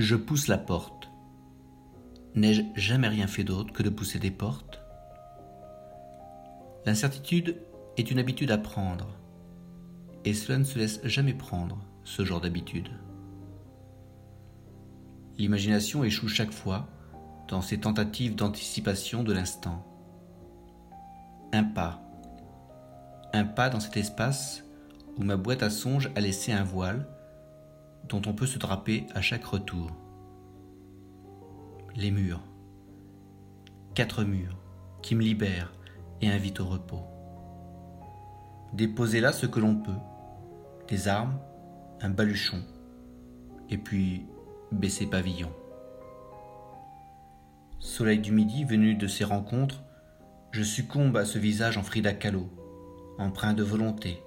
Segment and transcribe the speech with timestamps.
[0.00, 1.10] Je pousse la porte.
[2.34, 4.80] N'ai-je jamais rien fait d'autre que de pousser des portes?
[6.86, 7.60] L'incertitude
[7.98, 9.08] est une habitude à prendre,
[10.24, 12.88] et cela ne se laisse jamais prendre, ce genre d'habitude.
[15.36, 16.88] L'imagination échoue chaque fois
[17.48, 19.84] dans ses tentatives d'anticipation de l'instant.
[21.52, 22.00] Un pas.
[23.34, 24.64] Un pas dans cet espace
[25.18, 27.06] où ma boîte à songes a laissé un voile
[28.10, 29.88] dont on peut se draper à chaque retour.
[31.94, 32.42] Les murs.
[33.94, 34.58] Quatre murs
[35.00, 35.72] qui me libèrent
[36.20, 37.04] et invitent au repos.
[38.72, 39.98] Déposer là ce que l'on peut.
[40.88, 41.38] Des armes,
[42.00, 42.62] un baluchon,
[43.68, 44.26] et puis
[44.72, 45.52] baisser pavillon.
[47.78, 49.82] Soleil du midi venu de ces rencontres,
[50.50, 52.48] je succombe à ce visage en Frida Kahlo,
[53.18, 54.20] empreint de volonté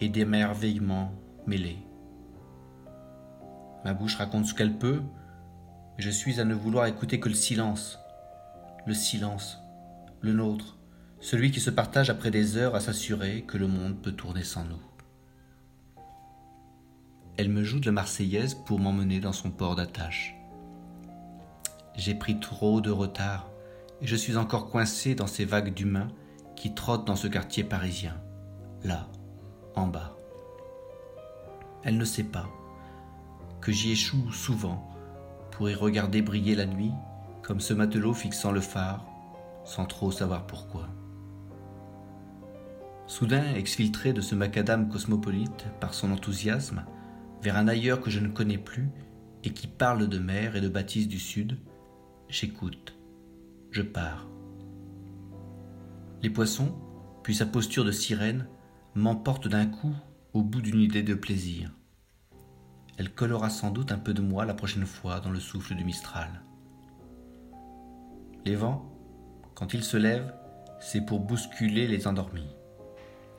[0.00, 1.12] et d'émerveillement
[1.46, 1.85] mêlés.
[3.86, 5.00] Ma bouche raconte ce qu'elle peut,
[5.96, 8.00] mais je suis à ne vouloir écouter que le silence.
[8.84, 9.60] Le silence,
[10.22, 10.76] le nôtre,
[11.20, 14.64] celui qui se partage après des heures à s'assurer que le monde peut tourner sans
[14.64, 14.82] nous.
[17.36, 20.34] Elle me joue de la Marseillaise pour m'emmener dans son port d'attache.
[21.94, 23.48] J'ai pris trop de retard
[24.02, 26.10] et je suis encore coincé dans ces vagues d'humains
[26.56, 28.20] qui trottent dans ce quartier parisien,
[28.82, 29.06] là,
[29.76, 30.16] en bas.
[31.84, 32.48] Elle ne sait pas
[33.66, 34.88] que j'y échoue souvent
[35.50, 36.92] pour y regarder briller la nuit
[37.42, 39.04] comme ce matelot fixant le phare
[39.64, 40.88] sans trop savoir pourquoi.
[43.08, 46.84] Soudain, exfiltré de ce macadam cosmopolite par son enthousiasme,
[47.42, 48.88] vers un ailleurs que je ne connais plus
[49.42, 51.58] et qui parle de mer et de bâtisses du sud,
[52.28, 52.96] j'écoute,
[53.72, 54.28] je pars.
[56.22, 56.72] Les poissons,
[57.24, 58.46] puis sa posture de sirène,
[58.94, 59.96] m'emportent d'un coup
[60.34, 61.75] au bout d'une idée de plaisir.
[62.98, 65.84] Elle collera sans doute un peu de moi la prochaine fois dans le souffle du
[65.84, 66.28] Mistral.
[68.46, 68.90] Les vents,
[69.54, 70.32] quand ils se lèvent,
[70.80, 72.48] c'est pour bousculer les endormis.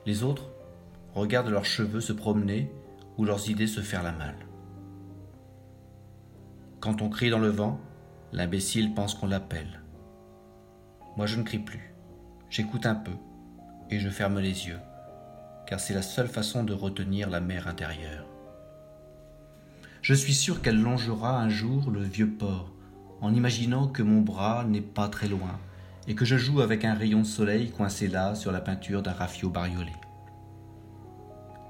[0.06, 0.50] Les autres
[1.14, 2.70] regardent leurs cheveux se promener
[3.16, 4.46] ou leurs idées se faire la malle.
[6.80, 7.80] Quand on crie dans le vent,
[8.32, 9.82] l'imbécile pense qu'on l'appelle.
[11.16, 11.92] Moi je ne crie plus,
[12.48, 13.16] j'écoute un peu
[13.90, 14.78] et je ferme les yeux,
[15.66, 18.26] car c'est la seule façon de retenir la mer intérieure.
[20.08, 22.72] Je suis sûr qu'elle longera un jour le vieux port,
[23.20, 25.60] en imaginant que mon bras n'est pas très loin
[26.06, 29.12] et que je joue avec un rayon de soleil coincé là sur la peinture d'un
[29.12, 29.92] raffio bariolé.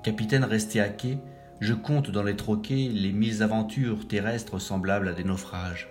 [0.05, 1.19] Capitaine resté à quai,
[1.59, 5.89] je compte dans les troquets les mille aventures terrestres semblables à des naufrages.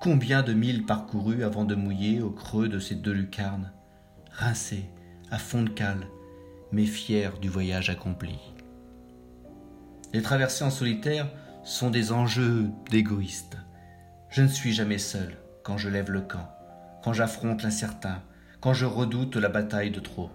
[0.00, 3.72] Combien de milles parcourus avant de mouiller au creux de ces deux lucarnes,
[4.30, 4.86] rincés,
[5.30, 6.06] à fond de cale,
[6.72, 8.38] mais fiers du voyage accompli.
[10.12, 11.28] Les traversées en solitaire
[11.64, 13.56] sont des enjeux d'égoïste.
[14.28, 16.50] Je ne suis jamais seul quand je lève le camp,
[17.02, 18.22] quand j'affronte l'incertain,
[18.60, 20.30] quand je redoute la bataille de trop.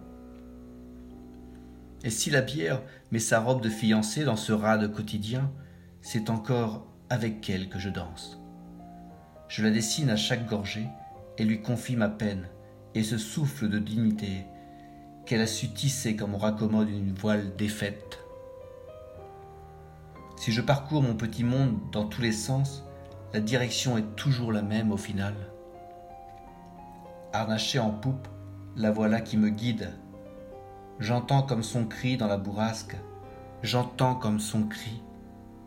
[2.04, 5.52] Et si la bière met sa robe de fiancée dans ce rade quotidien,
[6.02, 8.40] c'est encore avec elle que je danse.
[9.48, 10.88] Je la dessine à chaque gorgée
[11.38, 12.48] et lui confie ma peine
[12.96, 14.46] et ce souffle de dignité
[15.26, 18.27] qu'elle a su tisser comme on raccommode une voile défaite.
[20.38, 22.84] Si je parcours mon petit monde dans tous les sens,
[23.34, 25.34] la direction est toujours la même au final.
[27.34, 28.28] Harnachée en poupe,
[28.75, 29.92] la voilà qui me guide
[31.00, 32.96] J'entends comme son cri dans la bourrasque,
[33.64, 35.02] j'entends comme son cri,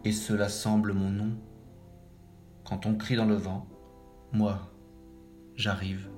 [0.05, 1.33] et cela semble mon nom.
[2.65, 3.67] Quand on crie dans le vent,
[4.33, 4.71] moi,
[5.57, 6.09] j'arrive.